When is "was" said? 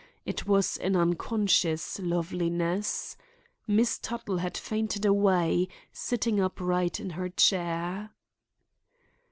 0.47-0.77